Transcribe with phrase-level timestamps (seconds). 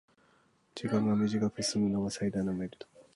[0.73, 2.87] 時間が短くすむのが最大のメリット